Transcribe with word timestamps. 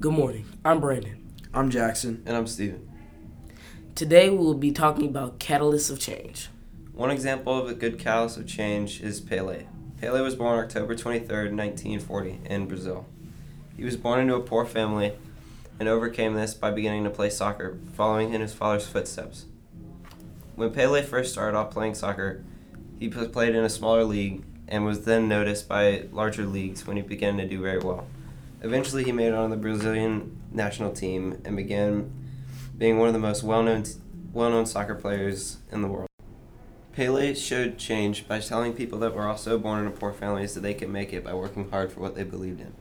Good 0.00 0.12
morning. 0.12 0.46
I'm 0.64 0.80
Brandon. 0.80 1.26
I'm 1.52 1.70
Jackson. 1.70 2.22
And 2.24 2.36
I'm 2.36 2.46
Steven. 2.46 2.88
Today 3.96 4.30
we 4.30 4.36
will 4.36 4.54
be 4.54 4.70
talking 4.70 5.08
about 5.08 5.40
catalysts 5.40 5.90
of 5.90 5.98
change. 5.98 6.50
One 6.92 7.10
example 7.10 7.58
of 7.58 7.68
a 7.68 7.74
good 7.74 7.98
catalyst 7.98 8.36
of 8.36 8.46
change 8.46 9.00
is 9.00 9.20
Pele. 9.20 9.66
Pele 10.00 10.20
was 10.20 10.36
born 10.36 10.60
October 10.60 10.94
23, 10.94 11.26
1940, 11.50 12.42
in 12.44 12.66
Brazil. 12.66 13.06
He 13.76 13.82
was 13.82 13.96
born 13.96 14.20
into 14.20 14.36
a 14.36 14.40
poor 14.40 14.64
family 14.64 15.14
and 15.80 15.88
overcame 15.88 16.34
this 16.34 16.54
by 16.54 16.70
beginning 16.70 17.02
to 17.02 17.10
play 17.10 17.28
soccer, 17.28 17.80
following 17.94 18.32
in 18.32 18.40
his 18.40 18.54
father's 18.54 18.86
footsteps. 18.86 19.46
When 20.54 20.70
Pele 20.70 21.02
first 21.02 21.32
started 21.32 21.58
off 21.58 21.72
playing 21.72 21.96
soccer, 21.96 22.44
he 23.00 23.08
played 23.08 23.56
in 23.56 23.64
a 23.64 23.68
smaller 23.68 24.04
league 24.04 24.44
and 24.68 24.84
was 24.84 25.06
then 25.06 25.26
noticed 25.26 25.66
by 25.66 26.04
larger 26.12 26.46
leagues 26.46 26.86
when 26.86 26.96
he 26.96 27.02
began 27.02 27.36
to 27.38 27.48
do 27.48 27.60
very 27.60 27.80
well. 27.80 28.06
Eventually, 28.60 29.04
he 29.04 29.12
made 29.12 29.28
it 29.28 29.34
on 29.34 29.50
the 29.50 29.56
Brazilian 29.56 30.40
national 30.50 30.92
team 30.92 31.40
and 31.44 31.56
began 31.56 32.12
being 32.76 32.98
one 32.98 33.08
of 33.08 33.14
the 33.14 33.20
most 33.20 33.42
well-known 33.42 33.84
well-known 34.32 34.66
soccer 34.66 34.94
players 34.94 35.58
in 35.72 35.82
the 35.82 35.88
world. 35.88 36.08
Pele 36.92 37.34
showed 37.34 37.78
change 37.78 38.26
by 38.26 38.40
telling 38.40 38.72
people 38.72 38.98
that 38.98 39.14
were 39.14 39.26
also 39.26 39.58
born 39.58 39.86
in 39.86 39.92
poor 39.92 40.12
families 40.12 40.54
that 40.54 40.60
they 40.60 40.74
could 40.74 40.90
make 40.90 41.12
it 41.12 41.24
by 41.24 41.32
working 41.32 41.70
hard 41.70 41.92
for 41.92 42.00
what 42.00 42.14
they 42.14 42.24
believed 42.24 42.60
in. 42.60 42.72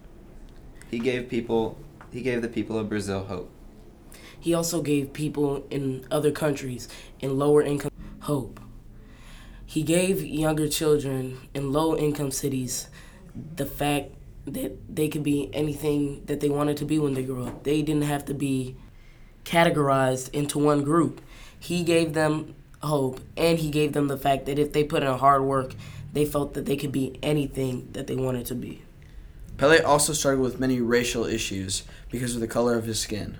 He 0.90 1.00
gave 1.00 1.30
people 1.30 1.78
he 2.12 2.22
gave 2.22 2.42
the 2.42 2.48
people 2.48 2.80
of 2.80 2.90
Brazil 2.90 3.26
hope. 3.26 3.52
He 4.40 4.54
also 4.54 4.82
gave 4.82 5.14
people 5.14 5.66
in 5.70 6.06
other 6.10 6.32
countries 6.32 6.88
in 7.20 7.38
lower 7.38 7.62
income 7.62 7.92
hope. 8.22 8.60
He 9.66 9.84
gave 9.84 10.24
younger 10.24 10.68
children 10.68 11.38
in 11.54 11.72
low 11.72 11.96
income 11.96 12.32
cities 12.32 12.88
the 13.56 13.66
fact 13.66 14.12
that 14.48 14.96
they 14.96 15.10
could 15.10 15.24
be 15.24 15.50
anything 15.54 16.24
that 16.26 16.40
they 16.40 16.50
wanted 16.50 16.78
to 16.78 16.86
be 16.86 17.00
when 17.00 17.14
they 17.14 17.24
grew 17.24 17.46
up. 17.46 17.64
They 17.64 17.82
didn't 17.82 18.04
have 18.04 18.26
to 18.26 18.34
be 18.34 18.76
categorized 19.44 20.34
into 20.34 20.58
one 20.58 20.84
group. 20.84 21.22
He 21.60 21.84
gave 21.84 22.14
them 22.14 22.56
hope 22.82 23.20
and 23.36 23.58
he 23.60 23.70
gave 23.70 23.94
them 23.94 24.08
the 24.08 24.18
fact 24.18 24.46
that 24.46 24.58
if 24.60 24.72
they 24.72 24.84
put 24.84 25.04
in 25.04 25.18
hard 25.18 25.44
work, 25.44 25.74
they 26.14 26.26
felt 26.26 26.54
that 26.54 26.66
they 26.66 26.78
could 26.78 26.92
be 26.92 27.20
anything 27.22 27.90
that 27.92 28.08
they 28.08 28.16
wanted 28.16 28.46
to 28.46 28.56
be. 28.56 28.84
Pele 29.58 29.82
also 29.82 30.14
struggled 30.14 30.46
with 30.46 30.60
many 30.60 30.80
racial 30.80 31.26
issues 31.26 31.84
because 32.12 32.36
of 32.36 32.42
the 32.42 32.48
color 32.48 32.78
of 32.78 32.86
his 32.86 33.00
skin. 33.00 33.38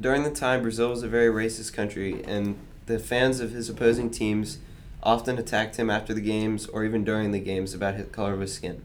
During 0.00 0.24
the 0.24 0.30
time, 0.30 0.62
Brazil 0.62 0.90
was 0.90 1.02
a 1.02 1.08
very 1.08 1.28
racist 1.28 1.72
country, 1.72 2.24
and 2.24 2.58
the 2.86 2.98
fans 2.98 3.38
of 3.38 3.52
his 3.52 3.68
opposing 3.68 4.10
teams 4.10 4.58
often 5.02 5.38
attacked 5.38 5.76
him 5.76 5.88
after 5.88 6.12
the 6.12 6.20
games 6.20 6.66
or 6.66 6.84
even 6.84 7.04
during 7.04 7.30
the 7.30 7.38
games 7.38 7.72
about 7.72 7.96
the 7.96 8.04
color 8.04 8.34
of 8.34 8.40
his 8.40 8.54
skin. 8.54 8.84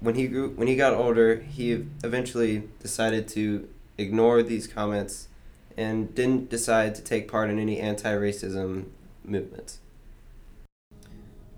When 0.00 0.14
he 0.14 0.28
grew, 0.28 0.50
when 0.50 0.66
he 0.66 0.76
got 0.76 0.94
older, 0.94 1.40
he 1.40 1.72
eventually 2.02 2.68
decided 2.80 3.28
to 3.28 3.68
ignore 3.98 4.42
these 4.42 4.66
comments 4.66 5.28
and 5.76 6.14
didn't 6.14 6.48
decide 6.48 6.94
to 6.94 7.02
take 7.02 7.30
part 7.30 7.50
in 7.50 7.58
any 7.58 7.78
anti-racism 7.78 8.86
movements. 9.24 9.80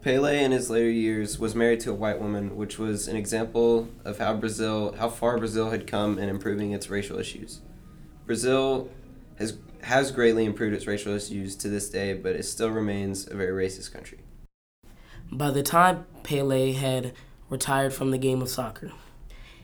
Pele 0.02 0.42
in 0.42 0.50
his 0.50 0.68
later 0.68 0.90
years 0.90 1.38
was 1.38 1.54
married 1.54 1.78
to 1.80 1.92
a 1.92 1.94
white 1.94 2.20
woman, 2.20 2.56
which 2.56 2.76
was 2.76 3.06
an 3.06 3.16
example 3.16 3.88
of 4.04 4.18
how 4.18 4.34
Brazil, 4.34 4.96
how 4.98 5.08
far 5.08 5.38
Brazil 5.38 5.70
had 5.70 5.86
come 5.86 6.18
in 6.18 6.28
improving 6.28 6.72
its 6.72 6.90
racial 6.90 7.18
issues. 7.18 7.60
Brazil 8.26 8.90
has 9.36 9.58
has 9.82 10.10
greatly 10.12 10.44
improved 10.44 10.74
its 10.74 10.86
racial 10.86 11.12
issues 11.12 11.56
to 11.56 11.68
this 11.68 11.88
day, 11.88 12.12
but 12.14 12.34
it 12.36 12.44
still 12.44 12.70
remains 12.70 13.28
a 13.28 13.34
very 13.34 13.66
racist 13.66 13.92
country. 13.92 14.18
By 15.30 15.50
the 15.50 15.62
time 15.62 16.06
Pele 16.22 16.72
had 16.72 17.12
retired 17.52 17.92
from 17.92 18.10
the 18.10 18.18
game 18.18 18.40
of 18.40 18.48
soccer, 18.48 18.90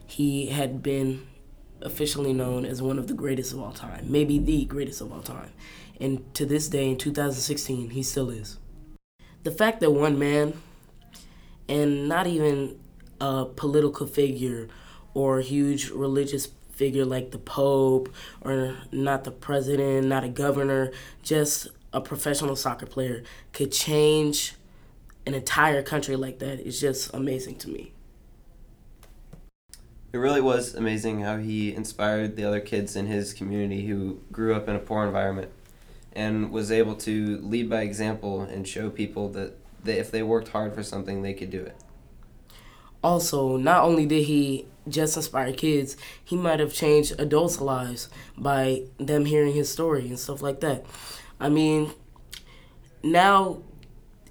he 0.06 0.48
had 0.48 0.82
been 0.82 1.26
officially 1.80 2.34
known 2.34 2.66
as 2.66 2.82
one 2.82 2.98
of 2.98 3.06
the 3.08 3.14
greatest 3.14 3.54
of 3.54 3.60
all 3.60 3.72
time, 3.72 4.04
maybe 4.12 4.38
the 4.38 4.66
greatest 4.66 5.00
of 5.00 5.10
all 5.10 5.22
time. 5.22 5.50
And 5.98 6.32
to 6.34 6.44
this 6.44 6.68
day, 6.68 6.90
in 6.90 6.98
2016, 6.98 7.90
he 7.90 8.02
still 8.02 8.28
is 8.28 8.58
the 9.42 9.50
fact 9.50 9.80
that 9.80 9.90
one 9.90 10.18
man 10.18 10.52
and 11.66 12.06
not 12.08 12.26
even 12.26 12.78
a 13.22 13.46
political 13.46 14.06
figure 14.06 14.68
or 15.14 15.38
a 15.38 15.42
huge 15.42 15.88
religious 15.88 16.48
figure 16.72 17.06
like 17.06 17.30
the 17.30 17.38
Pope 17.38 18.14
or 18.42 18.76
not 18.92 19.24
the 19.24 19.30
president, 19.30 20.06
not 20.06 20.24
a 20.24 20.28
governor, 20.28 20.92
just 21.22 21.68
a 21.94 22.02
professional 22.02 22.54
soccer 22.54 22.84
player 22.84 23.22
could 23.54 23.72
change 23.72 24.52
an 25.28 25.34
entire 25.34 25.82
country 25.82 26.16
like 26.16 26.38
that 26.38 26.58
is 26.58 26.80
just 26.80 27.12
amazing 27.12 27.56
to 27.56 27.68
me. 27.68 27.92
It 30.10 30.16
really 30.16 30.40
was 30.40 30.74
amazing 30.74 31.20
how 31.20 31.36
he 31.36 31.74
inspired 31.74 32.34
the 32.34 32.44
other 32.44 32.60
kids 32.60 32.96
in 32.96 33.06
his 33.06 33.34
community 33.34 33.86
who 33.86 34.20
grew 34.32 34.54
up 34.54 34.68
in 34.68 34.74
a 34.74 34.78
poor 34.78 35.04
environment 35.04 35.50
and 36.14 36.50
was 36.50 36.72
able 36.72 36.94
to 36.94 37.36
lead 37.42 37.68
by 37.68 37.82
example 37.82 38.40
and 38.40 38.66
show 38.66 38.88
people 38.88 39.28
that, 39.32 39.52
that 39.84 39.98
if 39.98 40.10
they 40.10 40.22
worked 40.22 40.48
hard 40.48 40.74
for 40.74 40.82
something, 40.82 41.20
they 41.20 41.34
could 41.34 41.50
do 41.50 41.62
it. 41.62 41.76
Also, 43.04 43.58
not 43.58 43.84
only 43.84 44.06
did 44.06 44.24
he 44.24 44.66
just 44.88 45.14
inspire 45.14 45.52
kids, 45.52 45.98
he 46.24 46.36
might 46.36 46.58
have 46.58 46.72
changed 46.72 47.12
adults' 47.18 47.60
lives 47.60 48.08
by 48.38 48.84
them 48.96 49.26
hearing 49.26 49.52
his 49.52 49.68
story 49.70 50.08
and 50.08 50.18
stuff 50.18 50.40
like 50.40 50.60
that. 50.60 50.86
I 51.38 51.50
mean, 51.50 51.92
now 53.02 53.58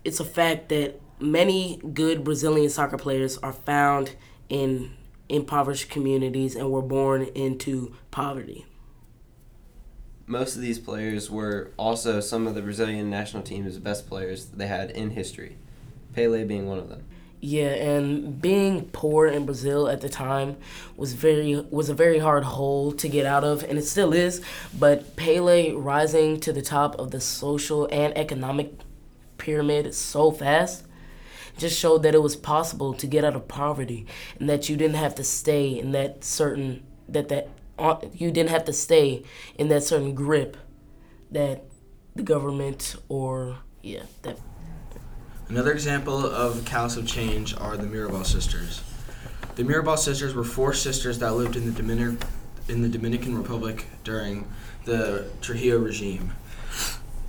it's 0.07 0.19
a 0.19 0.25
fact 0.25 0.69
that 0.69 0.99
many 1.19 1.77
good 1.93 2.23
Brazilian 2.23 2.69
soccer 2.69 2.97
players 2.97 3.37
are 3.39 3.53
found 3.53 4.15
in 4.49 4.91
impoverished 5.29 5.89
communities 5.89 6.55
and 6.55 6.71
were 6.71 6.81
born 6.81 7.23
into 7.35 7.93
poverty 8.11 8.65
most 10.27 10.55
of 10.55 10.61
these 10.61 10.77
players 10.77 11.31
were 11.31 11.71
also 11.77 12.19
some 12.19 12.45
of 12.45 12.53
the 12.53 12.61
Brazilian 12.61 13.09
national 13.09 13.41
team's 13.41 13.79
best 13.79 14.07
players 14.07 14.45
they 14.47 14.67
had 14.67 14.91
in 14.91 15.11
history, 15.11 15.57
Pele 16.13 16.43
being 16.43 16.67
one 16.67 16.77
of 16.77 16.89
them. 16.89 17.05
Yeah, 17.39 17.67
and 17.67 18.41
being 18.41 18.85
poor 18.89 19.27
in 19.27 19.45
Brazil 19.45 19.87
at 19.87 20.01
the 20.01 20.09
time 20.09 20.57
was 20.97 21.13
very 21.13 21.65
was 21.69 21.87
a 21.87 21.93
very 21.93 22.19
hard 22.19 22.43
hole 22.43 22.91
to 22.93 23.07
get 23.07 23.25
out 23.25 23.43
of, 23.43 23.63
and 23.63 23.77
it 23.77 23.83
still 23.83 24.11
is. 24.11 24.41
But 24.77 25.15
Pele 25.15 25.71
rising 25.73 26.39
to 26.41 26.51
the 26.51 26.63
top 26.63 26.95
of 26.95 27.11
the 27.11 27.21
social 27.21 27.87
and 27.91 28.17
economic 28.17 28.73
pyramid 29.37 29.93
so 29.93 30.31
fast 30.31 30.85
just 31.57 31.77
showed 31.77 32.03
that 32.03 32.13
it 32.13 32.21
was 32.21 32.35
possible 32.35 32.93
to 32.93 33.07
get 33.07 33.23
out 33.23 33.35
of 33.35 33.47
poverty, 33.47 34.05
and 34.39 34.49
that 34.49 34.69
you 34.69 34.77
didn't 34.77 34.95
have 34.95 35.15
to 35.15 35.23
stay 35.23 35.77
in 35.77 35.91
that 35.91 36.23
certain 36.23 36.83
that 37.09 37.29
that 37.29 37.49
uh, 37.79 37.97
you 38.13 38.31
didn't 38.31 38.49
have 38.49 38.65
to 38.65 38.73
stay 38.73 39.23
in 39.57 39.67
that 39.69 39.83
certain 39.83 40.13
grip 40.13 40.57
that 41.31 41.63
the 42.15 42.23
government 42.23 42.95
or 43.09 43.57
yeah 43.81 44.03
that. 44.21 44.37
Another 45.49 45.71
example 45.71 46.25
of 46.25 46.65
callous 46.65 46.97
of 46.97 47.07
change 47.07 47.55
are 47.55 47.77
the 47.77 47.87
Mirabal 47.87 48.25
sisters. 48.25 48.81
The 49.55 49.63
Mirabal 49.63 49.97
sisters 49.97 50.35
were 50.35 50.43
four 50.43 50.73
sisters 50.73 51.19
that 51.19 51.33
lived 51.33 51.55
in 51.55 51.65
the 51.65 51.71
Dominican 51.71 52.19
in 52.67 52.81
the 52.81 52.89
Dominican 52.89 53.37
Republic 53.37 53.85
during 54.03 54.45
the 54.85 55.29
Trujillo 55.41 55.77
regime. 55.77 56.33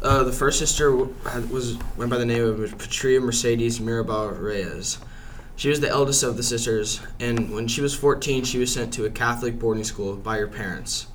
Uh, 0.00 0.22
the 0.22 0.32
first 0.32 0.60
sister 0.60 0.94
was 0.94 1.76
went 1.96 2.08
by 2.08 2.18
the 2.18 2.24
name 2.24 2.44
of 2.44 2.78
Patria 2.78 3.20
Mercedes 3.20 3.80
Mirabal 3.80 4.40
Reyes. 4.40 4.98
She 5.56 5.68
was 5.68 5.80
the 5.80 5.88
eldest 5.88 6.22
of 6.22 6.36
the 6.36 6.44
sisters, 6.44 7.00
and 7.18 7.52
when 7.52 7.66
she 7.66 7.80
was 7.80 7.96
14, 7.96 8.44
she 8.44 8.60
was 8.60 8.72
sent 8.72 8.94
to 8.94 9.06
a 9.06 9.10
Catholic 9.10 9.58
boarding 9.58 9.82
school 9.82 10.14
by 10.14 10.38
her 10.38 10.46
parents. 10.46 11.08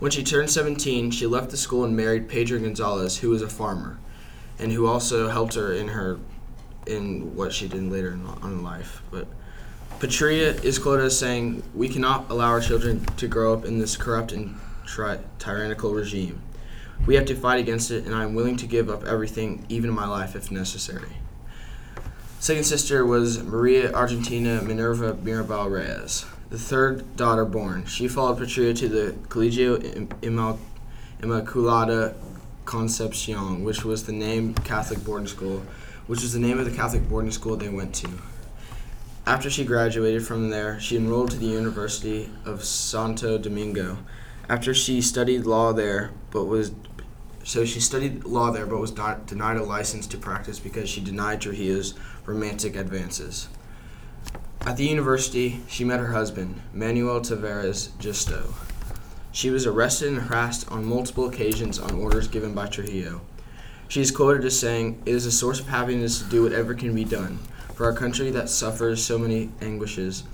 When 0.00 0.10
she 0.10 0.24
turned 0.24 0.50
17, 0.50 1.12
she 1.12 1.24
left 1.24 1.50
the 1.50 1.56
school 1.56 1.84
and 1.84 1.96
married 1.96 2.28
Pedro 2.28 2.58
Gonzalez, 2.58 3.18
who 3.18 3.30
was 3.30 3.42
a 3.42 3.48
farmer, 3.48 4.00
and 4.58 4.72
who 4.72 4.88
also 4.88 5.28
helped 5.28 5.54
her 5.54 5.72
in 5.72 5.88
her 5.88 6.18
in 6.84 7.36
what 7.36 7.52
she 7.52 7.68
did 7.68 7.84
later 7.92 8.10
in, 8.10 8.26
in 8.42 8.64
life. 8.64 9.02
But 9.12 9.28
Patria 10.00 10.52
is 10.62 10.80
quoted 10.80 11.04
as 11.04 11.16
saying, 11.16 11.62
"We 11.74 11.88
cannot 11.88 12.28
allow 12.28 12.48
our 12.48 12.60
children 12.60 13.04
to 13.18 13.28
grow 13.28 13.52
up 13.52 13.64
in 13.64 13.78
this 13.78 13.96
corrupt 13.96 14.32
and 14.32 14.58
tri- 14.84 15.20
tyrannical 15.38 15.92
regime. 15.92 16.42
We 17.04 17.14
have 17.16 17.26
to 17.26 17.34
fight 17.34 17.60
against 17.60 17.90
it, 17.90 18.04
and 18.06 18.14
I 18.14 18.22
am 18.24 18.34
willing 18.34 18.56
to 18.56 18.66
give 18.66 18.88
up 18.88 19.04
everything, 19.04 19.66
even 19.68 19.90
my 19.92 20.06
life, 20.06 20.34
if 20.34 20.50
necessary." 20.50 21.18
Second 22.40 22.64
sister 22.64 23.04
was 23.04 23.42
Maria 23.42 23.92
Argentina 23.92 24.62
Minerva 24.62 25.14
Mirabal 25.14 25.70
Reyes, 25.70 26.24
the 26.50 26.58
third 26.58 27.16
daughter 27.16 27.44
born. 27.44 27.84
She 27.86 28.08
followed 28.08 28.38
Patria 28.38 28.74
to 28.74 28.88
the 28.88 29.14
Colegio 29.28 29.78
Inmaculada 31.22 32.14
Concepcion, 32.64 33.64
which 33.64 33.84
was 33.84 34.04
the 34.04 34.12
name 34.12 34.54
Catholic 34.54 35.04
boarding 35.04 35.28
school, 35.28 35.62
which 36.06 36.22
was 36.22 36.32
the 36.32 36.38
name 36.38 36.58
of 36.58 36.64
the 36.64 36.76
Catholic 36.76 37.08
boarding 37.08 37.30
school 37.30 37.56
they 37.56 37.68
went 37.68 37.94
to. 37.94 38.08
After 39.26 39.50
she 39.50 39.64
graduated 39.64 40.24
from 40.24 40.50
there, 40.50 40.78
she 40.78 40.96
enrolled 40.96 41.30
to 41.32 41.36
the 41.36 41.46
University 41.46 42.30
of 42.44 42.64
Santo 42.64 43.38
Domingo. 43.38 43.98
After 44.48 44.72
she 44.72 45.00
studied 45.00 45.46
law 45.46 45.72
there, 45.72 46.12
but 46.30 46.44
was 46.44 46.70
so 47.46 47.64
she 47.64 47.78
studied 47.78 48.24
law 48.24 48.50
there, 48.50 48.66
but 48.66 48.80
was 48.80 48.90
denied 48.90 49.56
a 49.56 49.62
license 49.62 50.08
to 50.08 50.18
practice 50.18 50.58
because 50.58 50.90
she 50.90 51.00
denied 51.00 51.40
Trujillo's 51.40 51.94
romantic 52.24 52.74
advances. 52.74 53.48
At 54.62 54.76
the 54.76 54.86
university, 54.86 55.60
she 55.68 55.84
met 55.84 56.00
her 56.00 56.12
husband, 56.12 56.60
Manuel 56.72 57.20
Tavárez 57.20 57.96
Justo. 58.00 58.52
She 59.30 59.50
was 59.50 59.64
arrested 59.64 60.08
and 60.08 60.22
harassed 60.22 60.68
on 60.72 60.84
multiple 60.84 61.28
occasions 61.28 61.78
on 61.78 62.00
orders 62.00 62.26
given 62.26 62.52
by 62.52 62.66
Trujillo. 62.66 63.20
She 63.86 64.00
is 64.00 64.10
quoted 64.10 64.44
as 64.44 64.58
saying, 64.58 65.00
It 65.06 65.14
is 65.14 65.24
a 65.24 65.30
source 65.30 65.60
of 65.60 65.68
happiness 65.68 66.20
to 66.20 66.28
do 66.28 66.42
whatever 66.42 66.74
can 66.74 66.96
be 66.96 67.04
done 67.04 67.38
for 67.76 67.84
our 67.84 67.92
country 67.92 68.32
that 68.32 68.48
suffers 68.48 69.04
so 69.04 69.18
many 69.18 69.50
anguishes. 69.60 70.24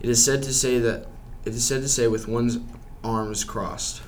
It 0.00 0.08
is 0.08 0.24
said 0.24 0.42
to 0.44 0.54
say 0.54 0.78
that 0.78 1.06
it 1.44 1.52
is 1.52 1.66
said 1.66 1.82
to 1.82 1.88
say 1.88 2.08
with 2.08 2.26
one's 2.26 2.60
arms 3.04 3.44
crossed. 3.44 4.00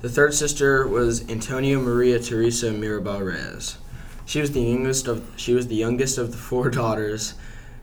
The 0.00 0.08
third 0.08 0.32
sister 0.32 0.86
was 0.86 1.28
Antonia 1.28 1.76
Maria 1.76 2.20
Teresa 2.20 2.70
Mirabal 2.70 3.26
Reyes. 3.26 3.78
She 4.26 4.40
was 4.40 4.52
the 4.52 4.60
youngest 4.60 5.08
of 5.08 5.28
she 5.34 5.54
was 5.54 5.66
the 5.66 5.74
youngest 5.74 6.18
of 6.18 6.30
the 6.30 6.36
four 6.36 6.70
daughters. 6.70 7.34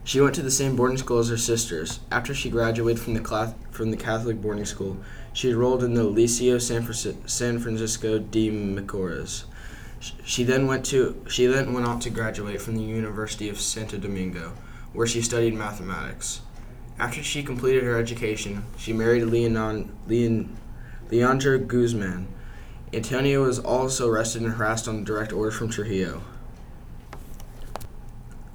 She 0.02 0.22
went 0.22 0.34
to 0.36 0.42
the 0.42 0.50
same 0.50 0.76
boarding 0.76 0.96
school 0.96 1.18
as 1.18 1.28
her 1.28 1.36
sisters. 1.36 2.00
After 2.10 2.32
she 2.32 2.48
graduated 2.48 3.02
from 3.02 3.12
the 3.12 3.20
class, 3.20 3.52
from 3.70 3.90
the 3.90 3.98
Catholic 3.98 4.40
boarding 4.40 4.64
school, 4.64 4.96
she 5.34 5.50
enrolled 5.50 5.84
in 5.84 5.92
the 5.92 6.04
Liceo 6.04 6.58
San, 6.58 6.84
Francisco, 6.84 7.20
San 7.26 7.58
Francisco 7.58 8.18
de 8.18 8.50
Macorís. 8.50 9.44
She 10.24 10.42
then 10.42 10.66
went 10.66 10.86
to 10.86 11.22
she 11.28 11.44
then 11.44 11.74
went 11.74 11.84
on 11.84 12.00
to 12.00 12.08
graduate 12.08 12.62
from 12.62 12.76
the 12.76 12.82
University 12.82 13.50
of 13.50 13.60
Santo 13.60 13.98
Domingo, 13.98 14.54
where 14.94 15.06
she 15.06 15.20
studied 15.20 15.52
mathematics. 15.52 16.40
After 16.98 17.22
she 17.22 17.42
completed 17.42 17.82
her 17.82 17.98
education, 17.98 18.64
she 18.78 18.94
married 18.94 19.24
Leonon, 19.24 19.94
Leon, 20.06 20.56
Leandro 21.10 21.58
Guzman. 21.58 22.26
Antonio 22.92 23.44
was 23.44 23.58
also 23.58 24.08
arrested 24.08 24.42
and 24.42 24.54
harassed 24.54 24.88
on 24.88 25.04
direct 25.04 25.32
orders 25.32 25.54
from 25.54 25.68
Trujillo. 25.68 26.22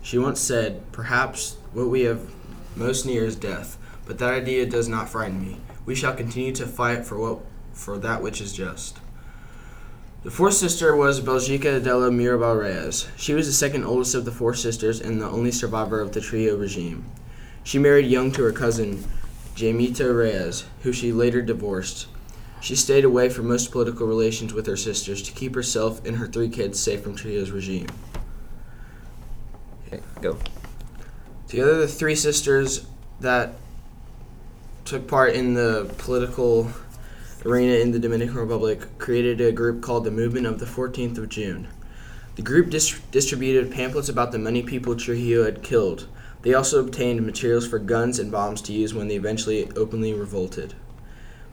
She 0.01 0.17
once 0.17 0.39
said, 0.39 0.81
Perhaps 0.91 1.57
what 1.73 1.87
we 1.87 2.01
have 2.01 2.29
most 2.75 3.05
near 3.05 3.23
is 3.23 3.35
death, 3.35 3.77
but 4.05 4.17
that 4.19 4.33
idea 4.33 4.65
does 4.65 4.87
not 4.87 5.09
frighten 5.09 5.41
me. 5.41 5.57
We 5.85 5.95
shall 5.95 6.13
continue 6.13 6.53
to 6.53 6.65
fight 6.65 7.05
for 7.05 7.17
what 7.17 7.39
for 7.73 7.97
that 7.97 8.21
which 8.21 8.41
is 8.41 8.53
just. 8.53 8.99
The 10.23 10.31
fourth 10.31 10.53
sister 10.53 10.95
was 10.95 11.21
Belgica 11.21 11.77
Adela 11.77 12.11
Mirabal 12.11 12.59
Reyes. 12.59 13.07
She 13.15 13.33
was 13.33 13.47
the 13.47 13.53
second 13.53 13.85
oldest 13.85 14.13
of 14.13 14.25
the 14.25 14.31
four 14.31 14.53
sisters 14.53 14.99
and 14.99 15.21
the 15.21 15.27
only 15.27 15.51
survivor 15.51 15.99
of 15.99 16.11
the 16.11 16.21
Trujillo 16.21 16.57
regime. 16.57 17.05
She 17.63 17.79
married 17.79 18.05
young 18.05 18.31
to 18.33 18.43
her 18.43 18.51
cousin, 18.51 19.03
Jamita 19.55 20.15
Reyes, 20.15 20.65
who 20.83 20.93
she 20.93 21.11
later 21.11 21.41
divorced. 21.41 22.07
She 22.61 22.75
stayed 22.75 23.03
away 23.03 23.29
from 23.29 23.47
most 23.47 23.71
political 23.71 24.05
relations 24.05 24.53
with 24.53 24.67
her 24.67 24.77
sisters 24.77 25.23
to 25.23 25.31
keep 25.31 25.55
herself 25.55 26.05
and 26.05 26.17
her 26.17 26.27
three 26.27 26.47
kids 26.47 26.79
safe 26.79 27.01
from 27.01 27.15
Trujillo's 27.15 27.49
regime. 27.49 27.87
Okay, 29.87 30.01
go. 30.21 30.37
Together, 31.47 31.75
the 31.79 31.87
three 31.87 32.15
sisters 32.15 32.85
that 33.19 33.55
took 34.85 35.07
part 35.07 35.33
in 35.33 35.55
the 35.55 35.91
political 35.97 36.71
arena 37.43 37.73
in 37.73 37.91
the 37.91 37.99
Dominican 37.99 38.35
Republic 38.35 38.97
created 38.99 39.41
a 39.41 39.51
group 39.51 39.81
called 39.81 40.03
the 40.03 40.11
Movement 40.11 40.45
of 40.45 40.59
the 40.59 40.65
14th 40.65 41.17
of 41.17 41.29
June. 41.29 41.67
The 42.35 42.43
group 42.43 42.69
dis- 42.69 42.99
distributed 43.11 43.71
pamphlets 43.71 44.07
about 44.07 44.31
the 44.31 44.37
many 44.37 44.61
people 44.61 44.95
Trujillo 44.95 45.45
had 45.45 45.63
killed. 45.63 46.07
They 46.43 46.53
also 46.53 46.79
obtained 46.79 47.25
materials 47.25 47.67
for 47.67 47.79
guns 47.79 48.19
and 48.19 48.31
bombs 48.31 48.61
to 48.63 48.73
use 48.73 48.93
when 48.93 49.07
they 49.07 49.15
eventually 49.15 49.69
openly 49.75 50.13
revolted. 50.13 50.75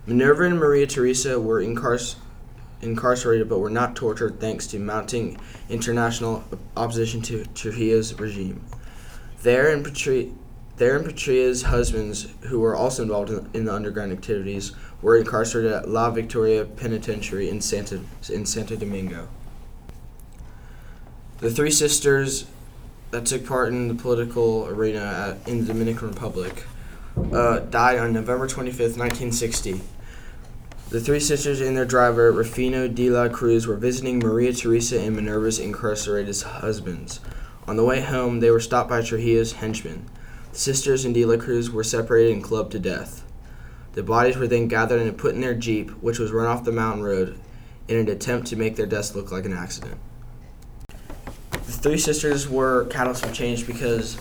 Minerva 0.07 0.45
and 0.45 0.59
Maria 0.59 0.87
Teresa 0.87 1.39
were 1.41 1.63
incar- 1.63 2.17
incarcerated 2.81 3.49
but 3.49 3.59
were 3.59 3.71
not 3.71 3.97
tortured 3.97 4.41
thanks 4.41 4.67
to 4.69 4.79
mounting 4.79 5.39
international 5.69 6.45
opposition 6.77 7.21
to 7.23 7.45
Trujillo's 7.55 8.19
regime. 8.19 8.65
There 9.43 9.71
in 9.71 9.83
Patri- 9.83 10.33
there 10.77 10.97
and 10.97 11.05
Patria's 11.05 11.63
husbands, 11.63 12.29
who 12.43 12.61
were 12.61 12.77
also 12.77 13.03
involved 13.03 13.31
in, 13.31 13.51
in 13.53 13.65
the 13.65 13.75
underground 13.75 14.13
activities, 14.13 14.73
were 15.03 15.17
incarcerated 15.17 15.73
at 15.73 15.89
La 15.89 16.11
Victoria 16.11 16.65
Penitentiary 16.65 17.49
in 17.49 17.61
Santa, 17.61 18.01
in 18.31 18.47
Santo 18.47 18.77
Domingo. 18.77 19.29
The 21.39 21.51
three 21.51 21.71
sisters 21.71 22.47
that 23.11 23.27
took 23.27 23.47
part 23.47 23.69
in 23.69 23.89
the 23.89 23.95
political 23.95 24.67
arena 24.67 25.37
at, 25.41 25.49
in 25.49 25.61
the 25.61 25.73
Dominican 25.73 26.09
Republic 26.09 26.65
uh, 27.33 27.61
died 27.61 27.99
on 27.99 28.13
November 28.13 28.47
25th, 28.47 28.97
1960. 28.97 29.81
The 30.91 31.01
three 31.01 31.21
sisters 31.21 31.61
and 31.61 31.77
their 31.77 31.85
driver, 31.85 32.33
Rufino 32.33 32.89
de 32.89 33.11
la 33.11 33.29
Cruz, 33.29 33.67
were 33.67 33.77
visiting 33.77 34.19
Maria 34.21 34.53
Teresa 34.53 34.99
and 35.01 35.15
Minerva's 35.15 35.59
incarcerated 35.59 36.41
husbands. 36.41 37.21
On 37.67 37.77
the 37.77 37.85
way 37.85 38.01
home, 38.01 38.41
they 38.41 38.51
were 38.51 38.61
stopped 38.61 38.89
by 38.89 39.03
Trujillo's 39.03 39.53
henchmen. 39.53 40.09
The 40.53 40.59
sisters 40.59 41.05
and 41.05 41.15
de 41.15 41.27
la 41.27 41.37
Cruz 41.37 41.71
were 41.71 41.85
separated 41.85 42.33
and 42.33 42.43
clubbed 42.43 42.73
to 42.73 42.79
death. 42.79 43.23
The 43.93 44.03
bodies 44.03 44.39
were 44.39 44.47
then 44.47 44.69
gathered 44.69 45.03
and 45.03 45.19
put 45.19 45.35
in 45.35 45.43
their 45.43 45.55
jeep, 45.55 45.91
which 46.01 46.19
was 46.19 46.33
run 46.33 46.47
off 46.47 46.65
the 46.65 46.73
mountain 46.73 47.05
road, 47.05 47.39
in 47.89 47.97
an 47.97 48.09
attempt 48.09 48.47
to 48.49 48.57
make 48.57 48.77
their 48.77 48.87
deaths 48.87 49.15
look 49.15 49.31
like 49.31 49.45
an 49.45 49.53
accident. 49.53 49.99
The 51.51 51.73
three 51.73 51.99
sisters 51.99 52.49
were 52.49 52.87
catalysts 52.87 53.27
for 53.27 53.33
change 53.35 53.67
because 53.67 54.17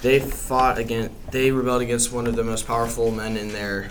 they 0.00 0.20
fought 0.20 0.78
against, 0.78 1.12
they 1.30 1.50
rebelled 1.50 1.82
against 1.82 2.12
one 2.12 2.26
of 2.26 2.36
the 2.36 2.44
most 2.44 2.66
powerful 2.66 3.10
men 3.10 3.36
in 3.36 3.48
their 3.48 3.88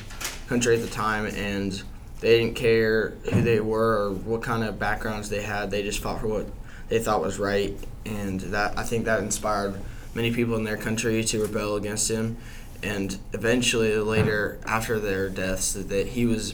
country 0.47 0.75
at 0.75 0.81
the 0.81 0.89
time, 0.89 1.25
and 1.25 1.81
they 2.19 2.39
didn't 2.39 2.55
care 2.55 3.09
who 3.31 3.41
they 3.41 3.59
were 3.59 4.05
or 4.05 4.11
what 4.11 4.41
kind 4.41 4.63
of 4.63 4.79
backgrounds 4.79 5.29
they 5.29 5.41
had. 5.41 5.71
They 5.71 5.83
just 5.83 5.99
fought 5.99 6.21
for 6.21 6.27
what 6.27 6.47
they 6.89 6.99
thought 6.99 7.21
was 7.21 7.39
right, 7.39 7.75
and 8.05 8.39
that 8.41 8.77
I 8.77 8.83
think 8.83 9.05
that 9.05 9.19
inspired 9.19 9.79
many 10.13 10.31
people 10.31 10.55
in 10.55 10.63
their 10.63 10.77
country 10.77 11.23
to 11.23 11.41
rebel 11.41 11.75
against 11.75 12.09
him. 12.09 12.37
And 12.83 13.17
eventually, 13.33 13.97
later 13.97 14.59
after 14.65 14.99
their 14.99 15.29
deaths, 15.29 15.73
that, 15.73 16.07
he 16.07 16.25
was 16.25 16.53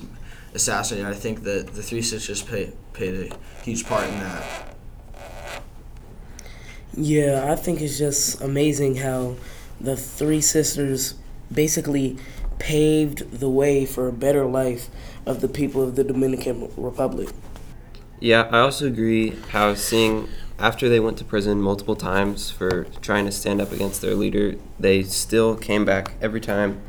assassinated. 0.54 1.10
I 1.10 1.14
think 1.14 1.44
that 1.44 1.74
the 1.74 1.84
three 1.84 2.02
sisters 2.02 2.42
played 2.42 2.74
a 3.00 3.30
huge 3.64 3.86
part 3.86 4.06
in 4.06 4.20
that. 4.20 4.71
Yeah, 6.96 7.50
I 7.52 7.56
think 7.56 7.82
it's 7.82 7.98
just 7.98 8.42
amazing 8.42 8.96
how 8.96 9.36
the 9.80 9.96
three 9.96 10.42
sisters 10.42 11.16
basically 11.52 12.18
paved 12.60 13.40
the 13.40 13.50
way 13.50 13.86
for 13.86 14.08
a 14.08 14.14
better 14.14 14.46
life 14.46 14.90
of 15.26 15.42
the 15.42 15.48
people 15.48 15.82
of 15.82 15.96
the 15.96 16.04
Dominican 16.04 16.72
Republic. 16.78 17.30
Yeah, 18.20 18.48
I 18.52 18.60
also 18.60 18.86
agree 18.88 19.32
how 19.50 19.74
seeing 19.74 20.28
after 20.60 20.88
they 20.88 21.00
went 21.00 21.18
to 21.18 21.26
prison 21.26 21.60
multiple 21.60 21.96
times 21.96 22.52
for 22.52 22.84
trying 23.02 23.26
to 23.26 23.32
stand 23.32 23.60
up 23.60 23.72
against 23.72 24.02
their 24.02 24.14
leader, 24.14 24.56
they 24.80 25.02
still 25.02 25.56
came 25.56 25.86
back 25.86 26.14
every 26.22 26.40
time 26.40 26.82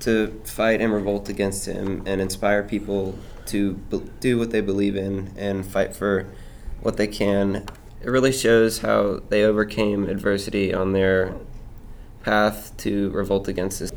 to 0.00 0.40
fight 0.44 0.80
and 0.80 0.92
revolt 0.92 1.28
against 1.28 1.66
him 1.66 2.02
and 2.06 2.20
inspire 2.20 2.62
people 2.62 3.18
to 3.46 3.74
do 4.20 4.38
what 4.38 4.50
they 4.50 4.60
believe 4.60 4.96
in 4.96 5.32
and 5.36 5.66
fight 5.66 5.94
for 5.94 6.26
what 6.80 6.96
they 6.96 7.06
can. 7.06 7.66
It 8.00 8.08
really 8.10 8.30
shows 8.30 8.78
how 8.78 9.22
they 9.28 9.42
overcame 9.42 10.08
adversity 10.08 10.72
on 10.72 10.92
their 10.92 11.34
path 12.22 12.72
to 12.78 13.10
revolt 13.10 13.48
against 13.48 13.80
this. 13.80 13.92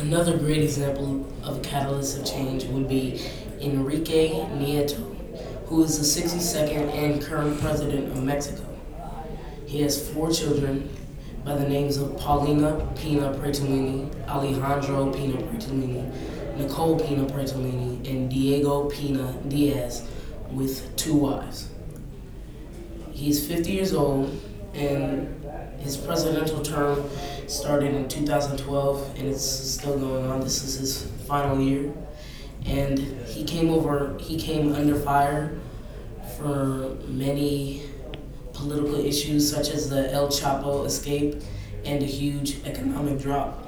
Another 0.00 0.38
great 0.38 0.62
example 0.62 1.26
of 1.42 1.58
a 1.58 1.60
catalyst 1.60 2.18
of 2.18 2.24
change 2.24 2.64
would 2.64 2.88
be 2.88 3.20
Enrique 3.60 4.30
Nieto, 4.30 5.16
who 5.66 5.84
is 5.84 5.98
the 5.98 6.22
62nd 6.22 6.90
and 6.94 7.20
current 7.20 7.60
president 7.60 8.10
of 8.10 8.24
Mexico. 8.24 8.64
He 9.66 9.82
has 9.82 10.08
four 10.10 10.30
children 10.32 10.88
by 11.44 11.56
the 11.56 11.68
names 11.68 11.98
of 11.98 12.16
Paulina 12.16 12.90
Pina 12.96 13.34
Pretelini, 13.34 14.08
Alejandro 14.28 15.12
Pina 15.12 15.42
Pretelini, 15.42 16.56
Nicole 16.56 16.98
Pina 16.98 17.26
Pretelini, 17.26 18.08
and 18.08 18.30
Diego 18.30 18.88
Pina 18.88 19.34
Diaz, 19.46 20.08
with 20.50 20.96
two 20.96 21.14
wives. 21.14 21.68
He's 23.18 23.44
50 23.44 23.72
years 23.72 23.94
old, 23.94 24.30
and 24.74 25.44
his 25.80 25.96
presidential 25.96 26.62
term 26.62 27.02
started 27.48 27.92
in 27.92 28.08
2012, 28.08 29.18
and 29.18 29.26
it's 29.26 29.42
still 29.44 29.98
going 29.98 30.26
on. 30.26 30.40
This 30.40 30.62
is 30.62 30.78
his 30.78 31.10
final 31.26 31.60
year, 31.60 31.92
and 32.64 32.96
he 33.26 33.42
came 33.42 33.70
over. 33.70 34.16
He 34.20 34.38
came 34.38 34.72
under 34.72 34.94
fire 34.94 35.58
for 36.36 36.96
many 37.08 37.82
political 38.52 39.04
issues, 39.04 39.50
such 39.50 39.70
as 39.70 39.90
the 39.90 40.12
El 40.12 40.28
Chapo 40.28 40.86
escape 40.86 41.42
and 41.84 42.00
a 42.04 42.06
huge 42.06 42.64
economic 42.64 43.18
drop. 43.18 43.66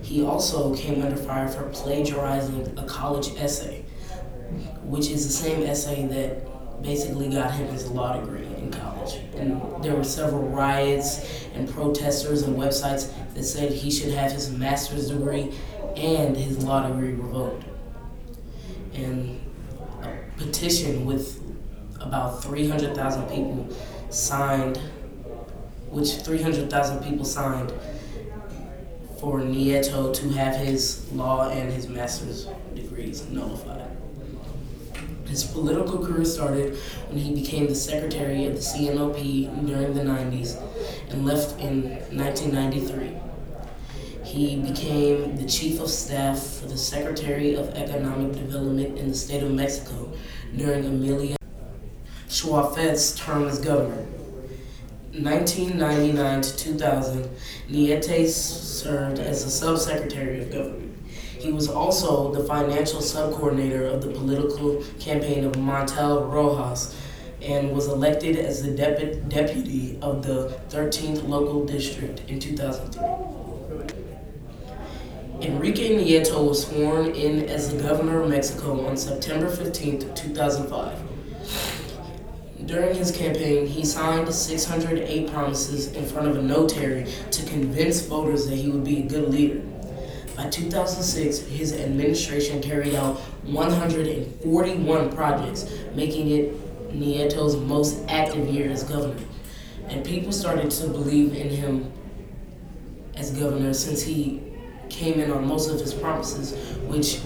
He 0.00 0.24
also 0.24 0.74
came 0.74 1.02
under 1.02 1.16
fire 1.16 1.48
for 1.48 1.68
plagiarizing 1.68 2.78
a 2.78 2.86
college 2.86 3.36
essay, 3.36 3.84
which 4.84 5.10
is 5.10 5.26
the 5.26 5.32
same 5.34 5.64
essay 5.64 6.06
that 6.06 6.49
basically 6.82 7.28
got 7.28 7.52
him 7.52 7.68
his 7.68 7.90
law 7.90 8.18
degree 8.18 8.46
in 8.58 8.70
college. 8.70 9.20
And 9.36 9.82
there 9.82 9.94
were 9.94 10.04
several 10.04 10.48
riots 10.48 11.46
and 11.54 11.68
protesters 11.68 12.42
and 12.42 12.56
websites 12.56 13.12
that 13.34 13.44
said 13.44 13.72
he 13.72 13.90
should 13.90 14.12
have 14.12 14.32
his 14.32 14.50
master's 14.50 15.10
degree 15.10 15.52
and 15.96 16.36
his 16.36 16.64
law 16.64 16.86
degree 16.86 17.12
revoked. 17.12 17.64
And 18.94 19.40
a 20.02 20.16
petition 20.36 21.04
with 21.04 21.40
about 22.00 22.42
300,000 22.42 23.28
people 23.28 23.68
signed 24.10 24.80
which 25.90 26.12
300,000 26.12 27.02
people 27.02 27.24
signed 27.24 27.72
for 29.18 29.40
Nieto 29.40 30.14
to 30.14 30.28
have 30.30 30.56
his 30.56 31.10
law 31.12 31.50
and 31.50 31.70
his 31.72 31.88
master's 31.88 32.48
degrees 32.74 33.26
nullified. 33.28 33.79
His 35.30 35.44
political 35.44 36.04
career 36.04 36.24
started 36.24 36.76
when 37.08 37.18
he 37.18 37.32
became 37.32 37.68
the 37.68 37.74
secretary 37.76 38.46
of 38.46 38.54
the 38.54 38.60
CNOP 38.60 39.64
during 39.64 39.94
the 39.94 40.02
90s 40.02 40.60
and 41.08 41.24
left 41.24 41.60
in 41.60 41.82
1993. 42.10 43.16
He 44.24 44.56
became 44.56 45.36
the 45.36 45.46
chief 45.46 45.80
of 45.80 45.88
staff 45.88 46.42
for 46.42 46.66
the 46.66 46.76
Secretary 46.76 47.54
of 47.54 47.68
Economic 47.76 48.32
Development 48.32 48.98
in 48.98 49.10
the 49.10 49.14
state 49.14 49.44
of 49.44 49.52
Mexico 49.52 50.12
during 50.56 50.84
Emilio 50.84 51.36
Chuayffet's 52.28 53.14
term 53.14 53.46
as 53.46 53.60
governor. 53.60 54.04
1999 55.12 56.42
to 56.42 56.56
2000, 56.56 57.30
Nieto 57.68 58.26
served 58.28 59.20
as 59.20 59.44
the 59.44 59.50
subsecretary 59.50 60.42
of 60.42 60.50
government. 60.50 60.89
He 61.40 61.50
was 61.50 61.68
also 61.68 62.32
the 62.34 62.44
financial 62.44 63.00
subcoordinator 63.00 63.90
of 63.90 64.02
the 64.02 64.10
political 64.10 64.84
campaign 64.98 65.44
of 65.46 65.52
Montiel 65.52 66.30
Rojas 66.30 66.94
and 67.40 67.72
was 67.72 67.86
elected 67.86 68.36
as 68.36 68.62
the 68.62 68.70
dep- 68.70 69.26
deputy 69.30 69.98
of 70.02 70.22
the 70.22 70.60
13th 70.68 71.26
local 71.26 71.64
district 71.64 72.28
in 72.28 72.38
2003. 72.38 73.96
Enrique 75.40 75.96
Nieto 75.96 76.46
was 76.46 76.66
sworn 76.66 77.12
in 77.12 77.48
as 77.48 77.74
the 77.74 77.82
governor 77.82 78.20
of 78.20 78.28
Mexico 78.28 78.86
on 78.86 78.94
September 78.98 79.48
15, 79.48 80.14
2005. 80.14 80.98
During 82.66 82.94
his 82.94 83.10
campaign, 83.10 83.66
he 83.66 83.82
signed 83.86 84.32
608 84.32 85.32
promises 85.32 85.92
in 85.92 86.04
front 86.04 86.28
of 86.28 86.36
a 86.36 86.42
notary 86.42 87.06
to 87.30 87.46
convince 87.46 88.02
voters 88.02 88.46
that 88.46 88.56
he 88.56 88.68
would 88.68 88.84
be 88.84 88.98
a 88.98 89.04
good 89.04 89.30
leader. 89.30 89.62
By 90.40 90.48
2006, 90.48 91.40
his 91.48 91.74
administration 91.74 92.62
carried 92.62 92.94
out 92.94 93.18
141 93.44 95.14
projects, 95.14 95.70
making 95.94 96.30
it 96.30 96.92
Nieto's 96.98 97.56
most 97.56 98.02
active 98.08 98.48
year 98.48 98.70
as 98.70 98.82
governor. 98.82 99.22
And 99.88 100.02
people 100.02 100.32
started 100.32 100.70
to 100.70 100.88
believe 100.88 101.34
in 101.36 101.50
him 101.50 101.92
as 103.16 103.32
governor 103.32 103.74
since 103.74 104.00
he 104.00 104.40
came 104.88 105.20
in 105.20 105.30
on 105.30 105.46
most 105.46 105.68
of 105.68 105.78
his 105.78 105.92
promises, 105.92 106.54
which 106.86 107.18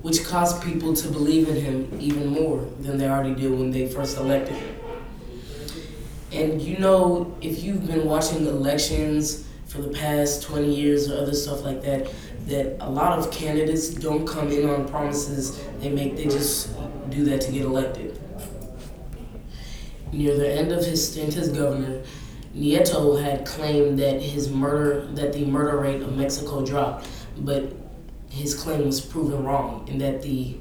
which 0.00 0.24
caused 0.24 0.62
people 0.62 0.94
to 0.94 1.08
believe 1.08 1.46
in 1.46 1.56
him 1.56 1.98
even 2.00 2.26
more 2.28 2.66
than 2.80 2.96
they 2.96 3.06
already 3.06 3.34
did 3.34 3.50
when 3.50 3.70
they 3.70 3.86
first 3.86 4.16
elected 4.16 4.56
him. 4.56 4.76
And 6.32 6.62
you 6.62 6.78
know, 6.78 7.36
if 7.42 7.62
you've 7.62 7.86
been 7.86 8.06
watching 8.06 8.46
elections 8.46 9.44
for 9.70 9.82
the 9.82 9.90
past 9.90 10.42
20 10.42 10.74
years 10.74 11.08
or 11.08 11.18
other 11.18 11.32
stuff 11.32 11.62
like 11.62 11.80
that, 11.82 12.10
that 12.46 12.76
a 12.80 12.90
lot 12.90 13.18
of 13.18 13.30
candidates 13.30 13.88
don't 13.88 14.26
come 14.26 14.50
in 14.50 14.68
on 14.68 14.88
promises 14.88 15.62
they 15.78 15.88
make, 15.88 16.16
they 16.16 16.24
just 16.24 16.70
do 17.10 17.24
that 17.24 17.40
to 17.42 17.52
get 17.52 17.62
elected. 17.62 18.20
Near 20.12 20.36
the 20.36 20.50
end 20.50 20.72
of 20.72 20.84
his 20.84 21.10
stint 21.10 21.36
as 21.36 21.48
governor, 21.50 22.02
Nieto 22.54 23.22
had 23.22 23.46
claimed 23.46 23.98
that 24.00 24.20
his 24.20 24.50
murder 24.50 25.06
that 25.14 25.32
the 25.32 25.44
murder 25.44 25.78
rate 25.78 26.02
of 26.02 26.16
Mexico 26.16 26.66
dropped, 26.66 27.08
but 27.38 27.72
his 28.28 28.54
claim 28.54 28.86
was 28.86 29.00
proven 29.00 29.44
wrong 29.44 29.86
and 29.88 30.00
that 30.00 30.22
the 30.22 30.56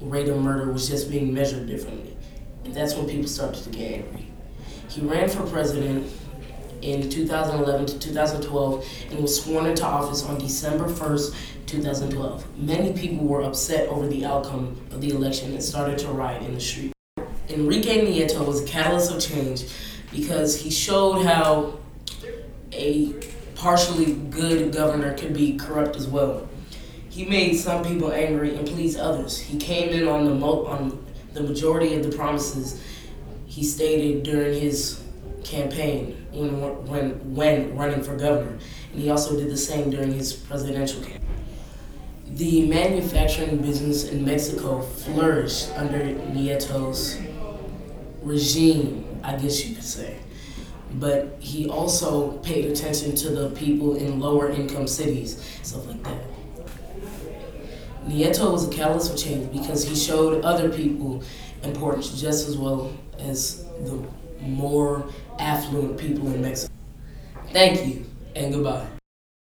rate 0.00 0.28
of 0.28 0.38
murder 0.38 0.70
was 0.72 0.88
just 0.88 1.10
being 1.10 1.32
measured 1.32 1.66
differently. 1.66 2.16
And 2.64 2.74
that's 2.74 2.94
when 2.94 3.06
people 3.08 3.28
started 3.28 3.62
to 3.64 3.70
get 3.70 3.92
angry. 3.92 4.26
He 4.88 5.00
ran 5.00 5.28
for 5.28 5.46
president 5.46 6.10
in 6.82 7.08
2011 7.08 7.86
to 7.86 7.98
2012 7.98 8.86
and 9.10 9.20
was 9.20 9.42
sworn 9.42 9.66
into 9.66 9.84
office 9.84 10.24
on 10.24 10.38
December 10.38 10.86
1st, 10.86 11.34
2012. 11.66 12.58
Many 12.58 12.92
people 12.92 13.26
were 13.26 13.42
upset 13.42 13.88
over 13.88 14.06
the 14.06 14.24
outcome 14.24 14.80
of 14.90 15.00
the 15.00 15.10
election 15.10 15.52
and 15.52 15.62
started 15.62 15.98
to 15.98 16.08
riot 16.08 16.42
in 16.42 16.54
the 16.54 16.60
street. 16.60 16.92
Enrique 17.48 18.04
Nieto 18.04 18.46
was 18.46 18.62
a 18.62 18.66
catalyst 18.66 19.12
of 19.12 19.20
change 19.20 19.64
because 20.12 20.60
he 20.60 20.70
showed 20.70 21.24
how 21.24 21.78
a 22.72 23.12
partially 23.54 24.14
good 24.14 24.72
governor 24.72 25.14
could 25.14 25.32
be 25.32 25.56
corrupt 25.56 25.96
as 25.96 26.06
well. 26.06 26.46
He 27.08 27.24
made 27.24 27.56
some 27.56 27.82
people 27.82 28.12
angry 28.12 28.54
and 28.54 28.66
pleased 28.66 28.98
others. 28.98 29.38
He 29.38 29.58
came 29.58 29.88
in 29.88 30.06
on 30.06 30.26
the 30.26 30.34
mo- 30.34 30.66
on 30.66 31.04
the 31.32 31.42
majority 31.42 31.94
of 31.94 32.02
the 32.02 32.14
promises 32.16 32.82
he 33.46 33.62
stated 33.64 34.22
during 34.22 34.60
his 34.60 35.02
campaign 35.44 36.25
when 36.36 36.86
when 36.86 37.34
when 37.34 37.76
running 37.76 38.02
for 38.02 38.16
governor, 38.16 38.58
and 38.92 39.02
he 39.02 39.10
also 39.10 39.36
did 39.36 39.50
the 39.50 39.56
same 39.56 39.90
during 39.90 40.12
his 40.12 40.32
presidential 40.32 41.00
campaign. 41.02 41.22
The 42.26 42.66
manufacturing 42.66 43.58
business 43.58 44.08
in 44.08 44.24
Mexico 44.24 44.82
flourished 44.82 45.70
under 45.76 45.98
Nieto's 45.98 47.18
regime, 48.22 49.20
I 49.22 49.36
guess 49.36 49.64
you 49.64 49.74
could 49.74 49.84
say. 49.84 50.18
But 50.94 51.36
he 51.40 51.68
also 51.68 52.32
paid 52.38 52.66
attention 52.66 53.14
to 53.16 53.30
the 53.30 53.50
people 53.50 53.96
in 53.96 54.20
lower 54.20 54.50
income 54.50 54.86
cities, 54.86 55.58
stuff 55.62 55.86
like 55.86 56.02
that. 56.04 56.22
Nieto 58.06 58.52
was 58.52 58.68
a 58.68 58.70
catalyst 58.70 59.10
for 59.10 59.16
change 59.16 59.52
because 59.52 59.84
he 59.84 59.96
showed 59.96 60.44
other 60.44 60.68
people 60.68 61.22
importance 61.62 62.20
just 62.20 62.48
as 62.48 62.56
well 62.56 62.92
as 63.18 63.64
the 63.80 64.00
more 64.42 65.04
affluent 65.38 65.98
people 65.98 66.32
in 66.32 66.42
Mexico. 66.42 66.72
Thank 67.52 67.86
you 67.86 68.06
and 68.34 68.52
goodbye. 68.52 68.95